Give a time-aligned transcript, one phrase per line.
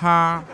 [0.00, 0.44] 哈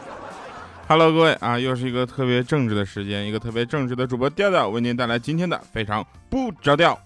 [0.88, 6.98] ，Hello，各位啊，又是一个特别正直的时间，一个特别正直的主播调调为您带来今天的非常不着调。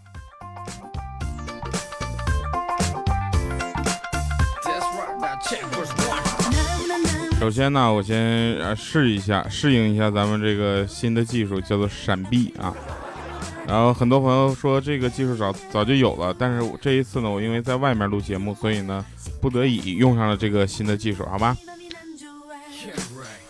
[7.40, 12.72] 首先呢，我先呃试一下，适应一下咱们这个新的技术，叫做闪避啊。
[13.66, 19.04] 然后很多朋友说这个技术早早就有了，但是这一次呢，我因为在外面录节目，所以呢，
[19.42, 21.56] 不得已用上了这个新的技术，好吧？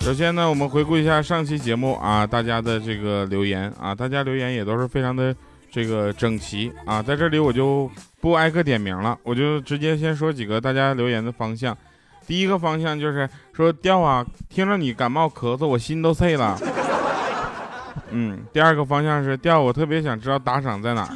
[0.09, 5.37] 首先呢，我们回顾一下上期节目啊，大家的这个留言啊，大家留言也都是非常的
[5.71, 11.77] 这个整齐啊，在这里我就不挨个点名了，我就直接先说几个大家留言的方向。
[12.27, 16.59] 第一个方向就是说调啊，听着你感冒咳嗽，我心都碎了。
[18.11, 21.07] 嗯，第二个方向是调，我特别想知道打赏在哪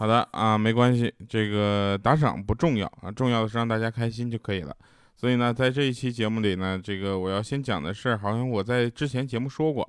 [0.00, 4.74] 好的啊，没关系，这个打赏不重要啊，重要的是让大家开心就可以了。
[5.14, 9.86] 所以呢，在这一期节目里呢，这个我要先讲的事儿好像我在之前节目说过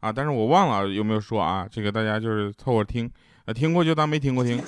[0.00, 3.10] 啊，但是我忘了有没有说啊，这个大家就是凑合听，
[3.46, 4.60] 啊，听过就当没听过听。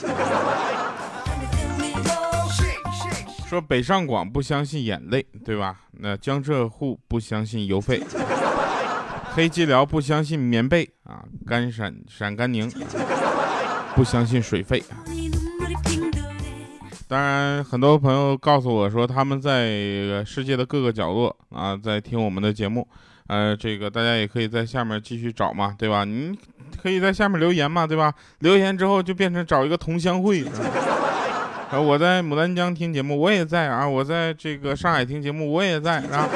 [3.47, 5.79] 说北上广不相信眼泪，对吧？
[5.93, 8.03] 那江浙沪不相信邮费，
[9.37, 12.67] 黑吉辽不相信棉被啊，甘陕陕甘宁
[13.97, 14.85] 不相信水费。
[17.09, 22.87] 当然，很多朋友告诉我说他们在世界的各个角落啊，在听我们的节目。
[23.29, 26.05] 呃，这个大家也可以在下面继续找嘛，对吧？
[26.05, 26.37] 你
[26.81, 28.13] 可以在下面留言嘛，对吧？
[28.41, 30.45] 留言之后就变成找一个同乡会。
[31.71, 36.29] 啊， 我在牡丹江听节目，我也在啊；我在这个上海听节目，我也在啊。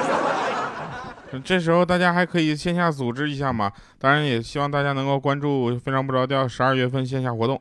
[1.45, 3.71] 这时候大家还可以线下组织一下嘛。
[3.99, 7.61] 当然，也希望大家能够关注《非常不着调》十二月份线下活动，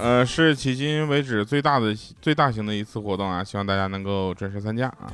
[0.00, 3.42] 呃，是迄今为止最大的、最大型的一次活动啊！
[3.42, 5.10] 希望大家能够准时参加啊。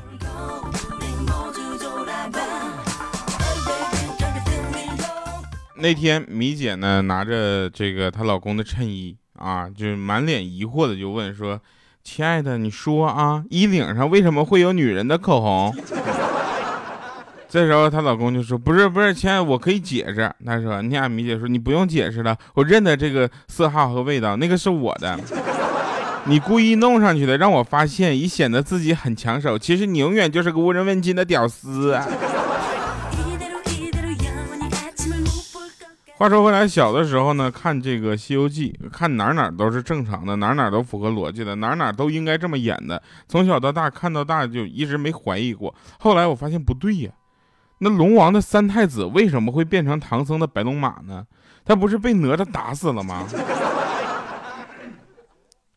[5.77, 9.17] 那天米姐呢，拿着这个她老公的衬衣。
[9.39, 11.61] 啊，就满脸疑惑的就问说
[12.03, 15.75] ：“亲爱的，你说啊，衣领上为什么会有女人的口红？”
[17.49, 25.19] 这时候她老公就说：“不是不是，亲爱的，我可以解释。”他说：“你俩米姐说你不用解释了，我认得这个色号和味道，那个是我的，
[26.25, 29.59] 你故意弄上去的，让我发现，以显得自己很抢手。
[29.59, 31.99] 其实你永远就是个无人问津的屌丝。”
[36.19, 43.03] 话说回来，小的时候呢，看这个《西游记》，看哪哪都是正常的，哪哪都符合逻辑的，哪哪都应该这么演的。
[43.29, 45.75] 从小到大看到大，就一直没怀疑过。
[45.99, 47.11] 后来我发现不对呀，
[47.79, 51.27] 那龙王的三太子为什么会变成唐僧的白龙马呢？
[51.65, 53.27] 他不是被哪吒打死了吗？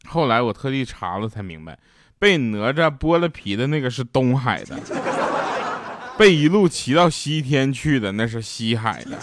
[0.08, 1.78] 后来我特地查了才明白，
[2.18, 4.80] 被哪吒剥了皮的那个是东海的，
[6.18, 9.18] 被一路骑到西天去的那是西海的。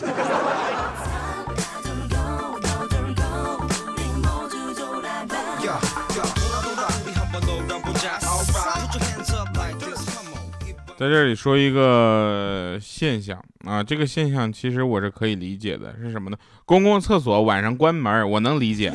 [10.99, 16.37] 在这里说一个现象啊，这个现象其实我是可以理解的，是什么呢？
[16.65, 18.91] 公共厕所晚上关门，我能理解，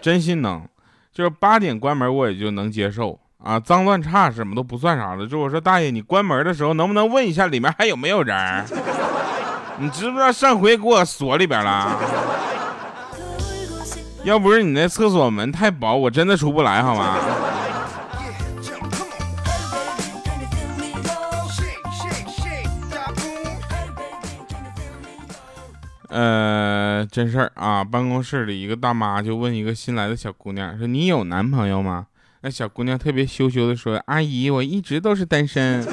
[0.00, 0.62] 真心能。
[1.12, 5.26] 就是八点关门，我也就能接受啊，脏乱差什么都不算啥了。
[5.26, 8.64] 就我说大爷，你关门的时候能不能问一下里面还有没有人？
[9.80, 11.98] 你知不知道上回给我锁里边了？
[14.22, 17.16] 要不是你那厕所门太薄，我真的出不来，好吗？
[26.08, 27.84] 呃，真事儿啊！
[27.84, 32.06] 办公室里一个大妈就问一个新来的小姑娘说：“你有男朋友吗？”
[32.42, 35.84] 那小姑娘特别羞羞的说：“阿姨，我一直都是单身。”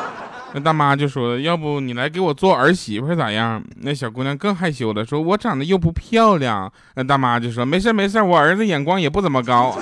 [0.54, 9.76] 那大妈就说：“要不你来给我做儿媳妇咋样？”那小姑娘更害羞了，说：“我长得又不漂亮。”那大妈就说：“没事没事，我儿子眼光也不怎么高。”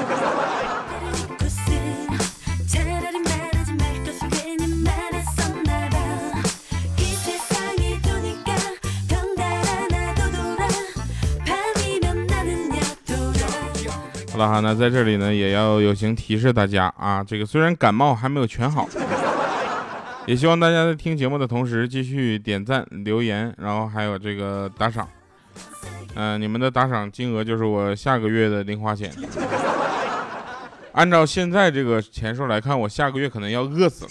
[14.63, 18.89] 那在这里呢，也要友情提示大家啊，这个虽然感冒还没有全好，
[20.27, 25.09] 也希望大家在听节目的同时继续点赞、留言，然后还有这个打赏。
[26.15, 29.13] 嗯，你们的打赏金额就是我下个月的零花钱。
[30.93, 34.11] 按照现在这个钱数来看，我下个月可能要饿死了。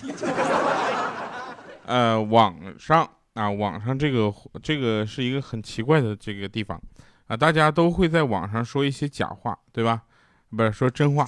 [1.86, 6.82] 呃，网上啊，网上这个这个是一个很奇怪的这个地方。
[7.28, 10.02] 啊，大家都会在网上说一些假话，对吧？
[10.56, 11.26] 不是说真话。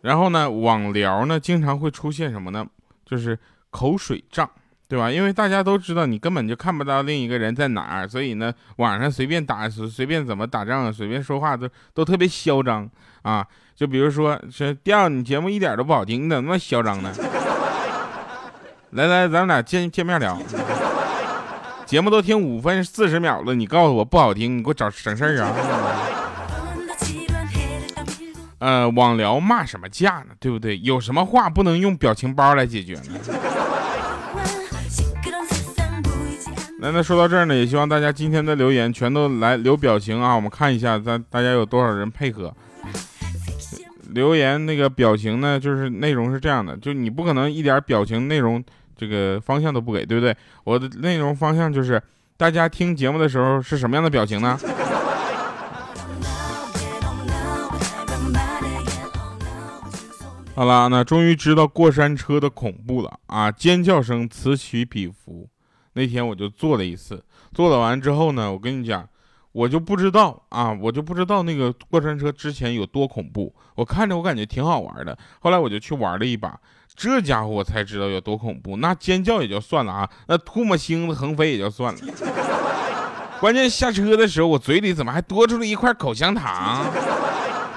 [0.00, 2.64] 然后呢，网聊呢经常会出现什么呢？
[3.04, 3.38] 就是
[3.70, 4.48] 口水仗，
[4.86, 5.10] 对吧？
[5.10, 12.88] 因为大家都知道你根本就看不到另一个人在哪儿，所以呢，网上随便打随便怎么打仗，随便说话都都特别嚣张
[13.22, 13.46] 啊。
[13.74, 17.12] 就比如说，是调你节目一点都不好听，你怎么那么嚣张呢？
[18.90, 20.38] 来来，咱们俩见见面聊。
[21.84, 26.07] 节目都听五分四十秒了，你告诉我不好听，你给我找省事儿啊。
[28.58, 30.34] 呃，网聊骂什么架呢？
[30.40, 30.78] 对不对？
[30.80, 33.02] 有什么话不能用表情包来解决呢？
[36.80, 42.54] 那那说到这儿呢，也希望大家今天的留言全都来留表情啊，我们看一下咱大家有多少人配合
[44.10, 44.64] 留言。
[44.64, 48.62] 那个表情呢，就是内容是这样的，就你不可能一点表情内容
[48.96, 50.36] 这个方向都不给，对不对？
[50.62, 52.00] 我的内容方向就是
[52.36, 54.56] 大家听节目的时候是什么样的表情呢？
[60.58, 63.48] 好了，那终于知道过山车的恐怖了啊！
[63.48, 65.48] 尖叫声此起彼伏。
[65.92, 67.24] 那天我就坐了一次，
[67.54, 69.08] 坐了完之后呢，我跟你讲，
[69.52, 73.54] 我就不知道啊，我就不知道那个过山车之前有多恐怖。
[73.76, 76.58] 我看着我感觉挺好玩的，后来我就去玩了一把，
[76.92, 78.78] 这家伙我才知道有多恐怖。
[78.78, 82.00] 那尖叫也就算了啊，那唾沫星子横飞也就算了，
[83.38, 86.84] 关键下车的时候我嘴里怎么还多出了一块口香糖？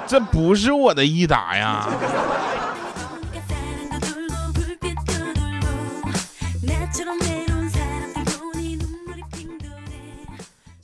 [0.08, 1.88] 这不是我的益达呀！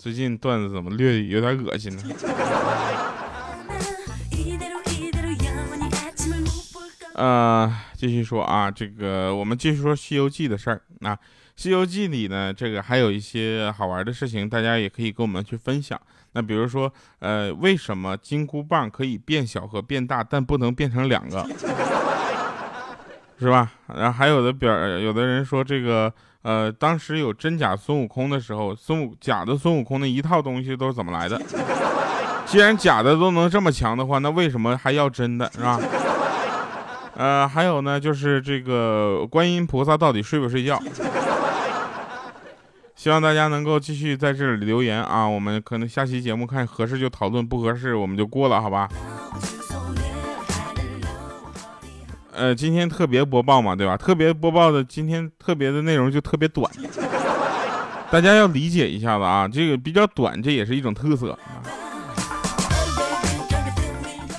[0.07, 2.03] 最近段子怎么略有点恶心呢？
[7.13, 10.81] 呃，继续说啊，这个我们继续说《西游记》的事儿。
[11.01, 11.13] 啊
[11.57, 15.99] 《西游记》里呢，这个还有一些好玩的事情，大家也可以跟我们去分享。
[16.31, 16.89] 那比如说，
[17.19, 21.45] 呃，为什么金箍棒可以变小和变大，但不能变成两个？
[23.37, 23.73] 是吧？
[23.93, 26.13] 然后还有的表，有的人说这个。
[26.47, 31.37] 呃，当时有真假孙悟空的时候，孙悟假的孙悟空的一套东西都是怎么来的？
[32.47, 35.77] 既然假的都能这么强的话，那为什么还要真的，是吧？
[37.17, 40.81] 呃，还有呢，就是这个观音菩萨到底睡不睡觉？
[42.95, 48.87] 希望大家能够继续在这里留言啊，我们可能下期节目看合适就讨论，不合适我们就过了，好吧？
[52.37, 53.97] 呃，今天特别播报嘛，对吧？
[53.97, 56.71] 特别播报的今天特别的内容就特别短，
[58.11, 61.37] 大家要理解一下子啊，这个比较短，这也是一种特色。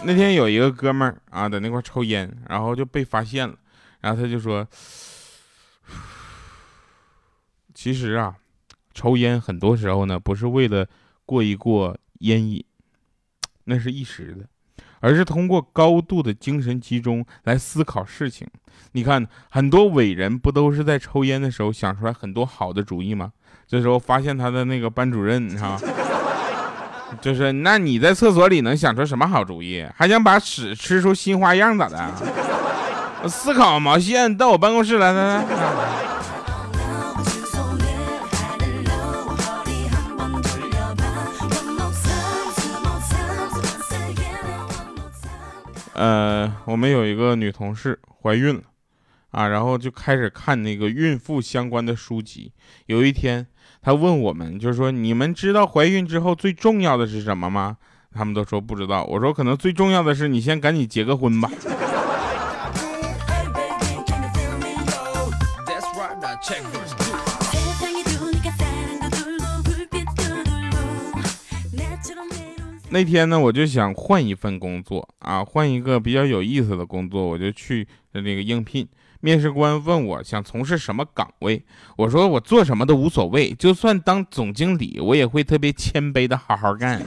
[0.05, 3.57] 那天有一个哥们儿啊，在那块抽烟，然后就被发现了，
[4.01, 4.65] 然后他就说
[7.75, 8.37] ：“其实啊，
[8.95, 10.87] 抽烟很多时候呢，不是为了
[11.27, 12.65] 过一过烟瘾，
[13.65, 14.47] 那是一时的。”
[15.01, 18.47] 而是通过高度的精神集中来思考事情。
[18.93, 23.33] 你看，很多伟人不都是在抽烟的时候想出来很多好的主意吗？
[23.67, 25.79] 这时候发现他的那个班主任，哈，
[27.21, 29.85] 就是那你在厕所里能想出什么好主意？
[29.95, 31.99] 还想把屎吃出新花样咋的？
[33.29, 34.35] 思考毛线？
[34.37, 35.45] 到我办公室来，来来。
[45.99, 48.63] 呃，我们有一个女同事怀孕了，
[49.33, 52.53] 啊，然后就开始看那个孕妇相关的书籍。
[52.87, 53.45] 有一天，
[53.83, 57.79] 她问我们，就是说，你们知道怀孕之后最重要的是什么吗？
[58.15, 59.03] 他们都说不知道。
[59.07, 61.51] 我说，可能最重要的是你先赶紧结个婚吧。
[72.91, 78.89] 那天呢，我就想换一份工作啊，换一个比较有意思的工作，我就去那个应聘。
[79.21, 81.63] 面试官问我想从事什么岗位，
[81.97, 87.03] 我说我做什么都无所谓，就算当总经理，我也会特别谦卑的好好干。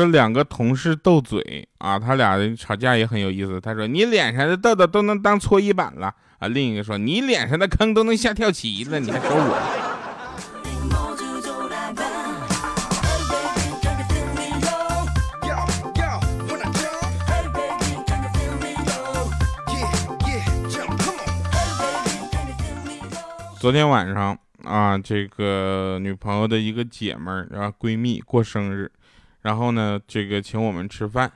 [0.00, 3.60] 说两个同事斗嘴啊，他俩吵架也很有意思。
[3.60, 9.90] 他说：“你脸上的痘痘都能当搓衣板了啊。”另一个说：“你脸上的坑都能下跳棋了，你还说我？”
[23.60, 28.90] 昨天晚上啊，这个女朋友的一个姐们儿啊闺蜜过生日。
[29.42, 31.30] 然后呢，这个请我们吃饭，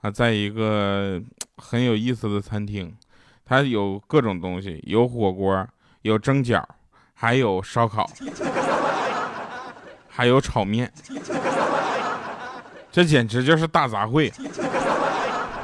[0.00, 1.20] 啊，在一个
[1.56, 2.94] 很有意思的餐厅，
[3.44, 5.66] 它有各种东西，有火锅，
[6.02, 6.62] 有蒸饺，
[7.14, 8.08] 还有烧烤，
[10.08, 10.92] 还有炒面，
[12.92, 14.32] 这简直就是大杂烩。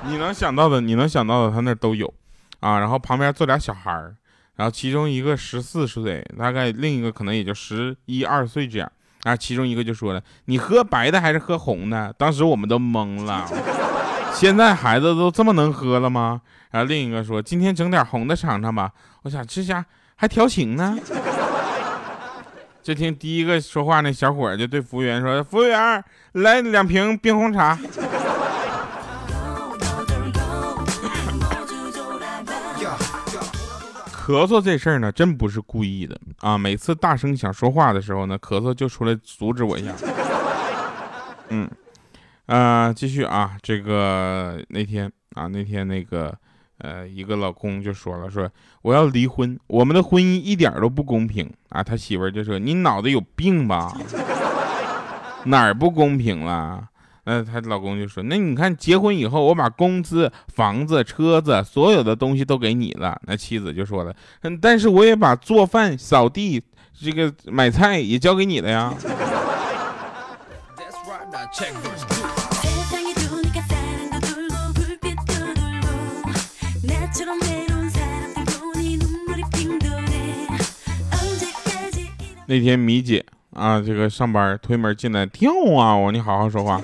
[0.06, 2.12] 你能想到的，你能想到的，他那都有
[2.60, 2.78] 啊。
[2.78, 4.14] 然后旁边坐俩小孩儿，
[4.56, 8.90] 然后其中一个十四岁，大概另一个可能也就十一二岁这样。
[9.24, 13.44] 然后，其中一个就说了：“你喝白的还是喝红的？”当时我们都懵了。
[14.32, 16.40] 现在孩子都这么能喝了吗？
[16.70, 18.92] 然后另一个说：“今天整点红的尝尝吧。”
[19.24, 19.84] 我想这下
[20.16, 20.96] 还调情呢。
[22.82, 27.78] 就听第一个说话那小伙就对服务员说：“服务员，来两瓶冰红茶。”
[34.24, 36.56] 咳嗽这事儿呢，真不是故意的啊！
[36.56, 39.92] 每次大声想说话的时候呢，咳嗽就出来阻止我一下。
[41.50, 41.70] 嗯，
[42.46, 46.34] 啊，继续啊，这个那天啊，那天那个
[46.78, 48.50] 呃，一个老公就说了，说
[48.80, 51.82] 我要离婚，我们的婚姻一点都不公平啊！
[51.82, 53.94] 他媳妇儿就说：“你脑子有病吧？
[55.44, 56.88] 哪儿不公平了？”
[57.24, 66.62] 那她老公就说：“那你看，结婚以后，我把工资、房子、车子，所有的东西都给你了。”那妻子就说了：“嗯，但是我也把做饭、扫地、
[67.00, 68.94] 这个买菜也交给你了呀。”
[82.46, 85.96] 那天米姐啊，这个上班推门进来， 跳啊！
[85.96, 86.78] 我你好好说话。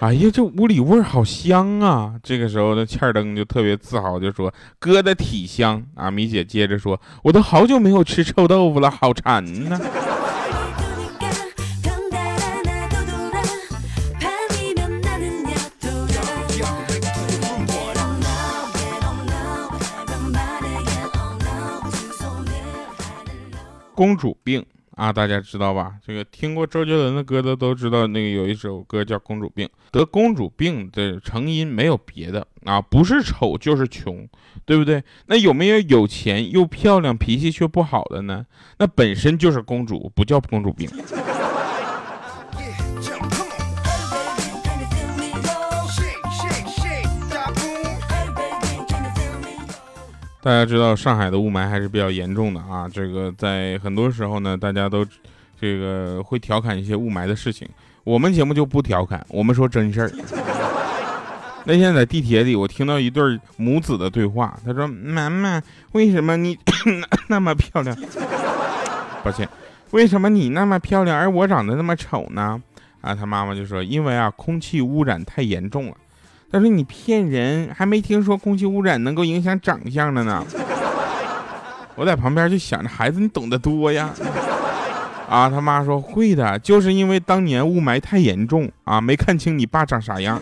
[0.00, 2.14] 哎呀，这屋里味儿好香啊！
[2.22, 9.80] 这个时候，那欠儿登就特别自豪，就说：“哥的体香啊！”米姐接着说：“我都好久没有吃臭豆腐了，好馋呢。”
[23.94, 24.62] 公主病。
[24.96, 25.94] 啊，大家知道吧？
[26.06, 29.66] 这个听过周杰伦的歌的都知道，那个有一首歌叫《公主病》。
[29.90, 34.28] 得公主病的成因没有别的啊，不是丑就是穷，
[34.64, 35.02] 对不对？
[35.26, 38.46] 那有没有有钱又漂亮、脾气却不好的呢？
[38.78, 40.88] 那本身就是公主，不叫公主病。
[50.44, 55.02] 大家知道上海的雾霾还是比较严重的啊，这个在很多时候呢，大家都
[55.58, 57.66] 这个会调侃一些雾霾的事情。
[58.04, 60.12] 我们节目就不调侃，我们说真事儿。
[61.64, 66.58] 那天在地铁里，我听到一对母子的对话，他说：“妈妈，为什么你
[67.28, 67.96] 那么漂亮？
[69.24, 69.48] 抱歉，
[69.92, 72.62] 为什么你那么漂亮，而我长得那么丑呢？”
[73.00, 75.96] 啊，他妈妈就说：“因为啊，空气污染太严重了。”
[76.50, 80.44] 他说：“你骗人，还没听说空气污染能够影响长相的呢。”
[81.96, 84.10] 我在旁边就想着，孩子你懂得多呀。
[85.28, 90.40] 啊，他妈说会的，就是因为当年雾霾太严重啊，没看清你爸长啥样。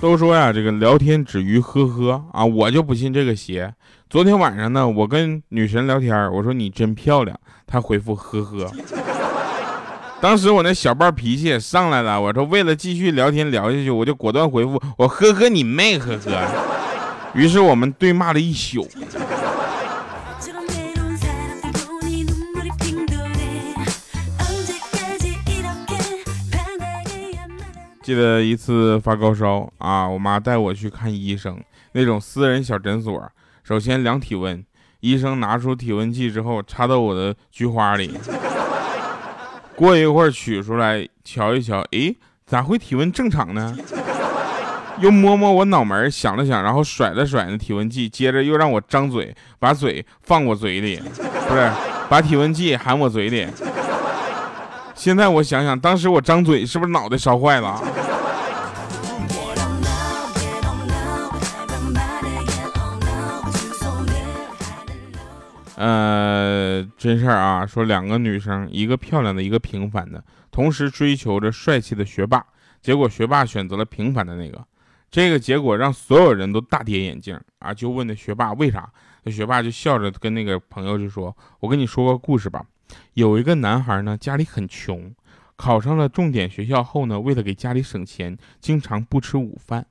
[0.00, 3.74] 都说呀，这个聊天止于呵呵啊，我就不信这个邪。
[4.10, 8.72] 昨天晚上呢，我跟女神聊天，我说你真漂亮，她回复呵呵。
[10.18, 16.48] 当时我那小暴脾气也上来了，我说为了继续聊天聊下去，我就果断回复我呵呵你妹呵呵。
[17.34, 18.88] 于是我们对骂了一宿。
[28.02, 31.62] 记得一次发高烧啊，我妈带我去看医生，
[31.92, 33.30] 那种私人小诊所。
[33.68, 34.64] 首先量体温，
[35.00, 38.18] 医生拿出体温计之后插到我的菊花里，
[39.76, 43.76] 过一会儿取出来瞧一瞧，诶，咋会体温正常呢？
[45.00, 50.98] 又摸摸我脑门，想了想，然后甩了甩那体温计，接着又让我张嘴，把嘴放我嘴里，
[51.46, 51.70] 不是，
[52.08, 53.46] 把体温计含我嘴里。
[54.94, 57.78] 现在我想想，当时我张嘴是不是脑袋烧坏了？
[65.78, 72.44] 呃，真事儿啊，说两个女生，一个漂亮的，一个平凡的，同时追求着帅气的学霸，
[72.82, 74.66] 结果学霸选择了平凡的那个，
[75.08, 77.72] 这个结果让所有人都大跌眼镜啊！
[77.72, 78.90] 就问那学霸为啥？
[79.22, 82.64] 那学霸就笑着跟那个朋友就说：“我跟你说个故事吧，
[83.14, 85.14] 有一个男孩呢，家里很穷，
[85.54, 89.86] 考上了重点学校后呢，为了给家里省钱，经常不吃午饭。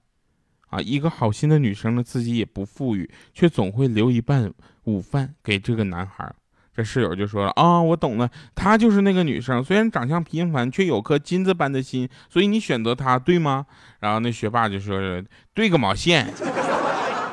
[0.69, 4.51] 啊，一个好心的女生呢，自己也不富裕，却总会留一半
[4.83, 6.31] 午饭给这个男孩。
[6.75, 13.65] 这室友就说了啊，我懂了，她就是那个女生，虽然长相平凡，却有颗金子般的心，所以你选择她，对吗？
[13.99, 14.99] 然后那学霸就说，
[15.55, 16.31] 对个毛线，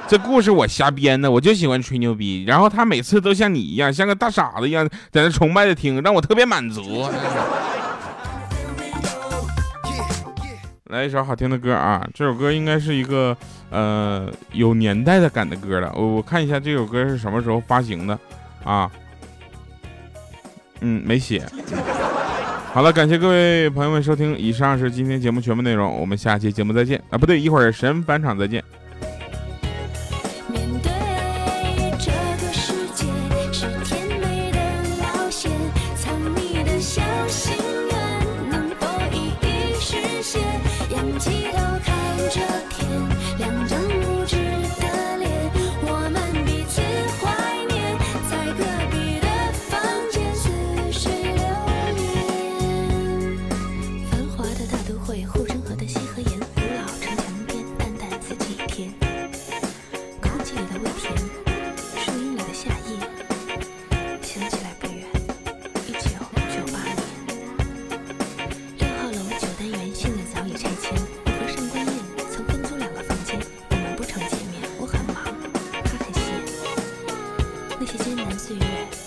[0.08, 2.44] 这故事我瞎编的，我就喜欢吹牛逼。
[2.46, 6.82] 然后他每次都像你一样，像个大傻子一样，在那崇拜的听，让我特别满足。
[10.90, 12.06] 来一首好听的歌啊！
[12.12, 13.34] 这首歌应该是一个
[13.70, 15.90] 呃有年代的感的歌了。
[15.96, 18.18] 我我看一下这首歌是什么时候发行的
[18.62, 18.90] 啊？
[20.80, 21.42] 嗯，没写。
[22.74, 27.16] 好了，感谢各位朋友们收听，以上是今天节目全部内容，我们下期节目再见啊！
[27.16, 28.62] 不对，一会儿神返场再见。
[41.18, 41.63] 起来
[77.86, 79.03] 那些艰难岁月。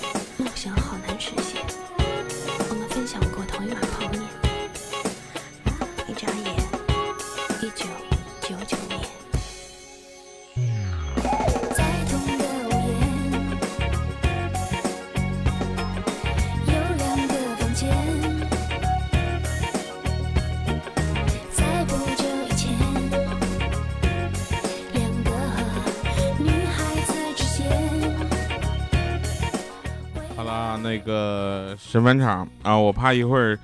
[31.87, 33.57] 个神返场啊，我怕一会儿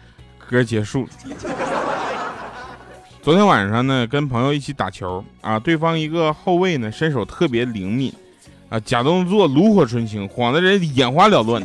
[0.49, 1.05] 歌结束。
[3.21, 8.11] 昨天晚上呢，跟朋友一起打球啊，对方一个后卫呢，身手特别灵敏
[8.69, 11.61] 啊，假动作炉火纯青，晃得人眼花缭乱，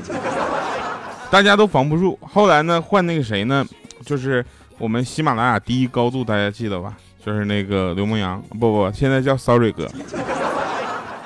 [1.30, 2.18] 大家都防不住。
[2.22, 3.64] 后来呢，换那个谁呢，
[4.04, 4.44] 就是
[4.78, 6.94] 我们喜马拉雅第一高度，大家记得吧？
[7.24, 9.88] 就是那个刘梦阳，不不，现在叫 Sorry 哥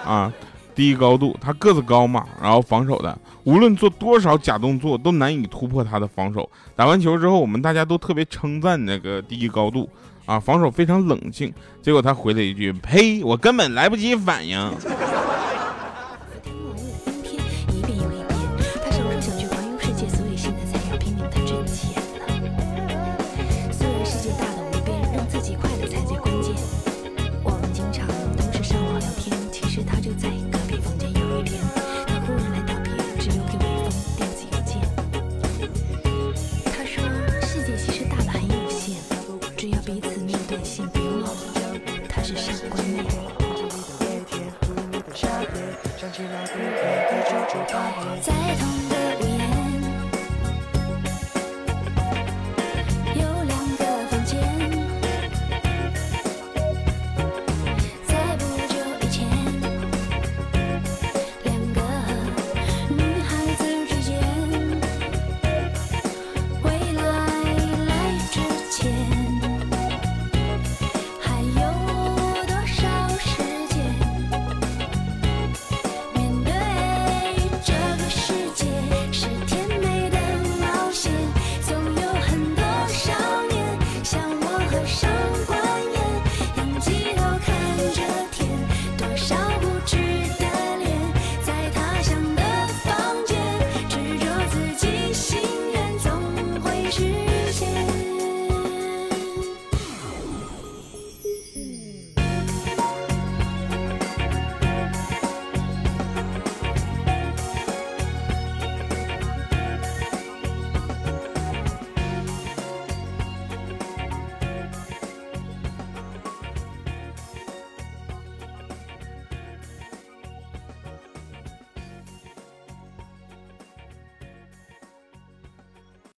[0.04, 0.32] 啊。
[0.74, 6.48] 第一高度，他个子高嘛，然后防守的，无论做多少假动作都难以突破他的防守。
[6.76, 9.88] 打完球之后，我们大家都特别称赞那个第一高度
[10.26, 11.52] 啊，防守非常冷静。
[11.80, 14.58] 结果他回了一句：“呸，我根本来不及反应。”